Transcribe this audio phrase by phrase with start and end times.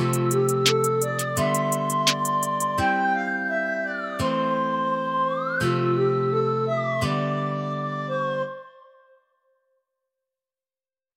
[0.01, 0.40] Bye.